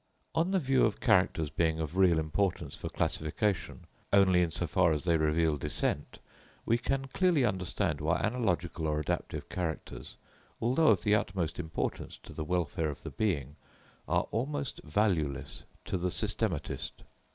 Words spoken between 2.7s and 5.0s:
for classification, only in so far